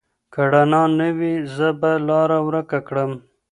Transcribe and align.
که 0.33 0.41
رڼا 0.51 0.83
نه 0.99 1.09
وي، 1.17 1.33
زه 1.55 1.67
به 1.79 1.91
لاره 2.07 2.39
ورکه 2.47 2.79
کړم. 2.87 3.11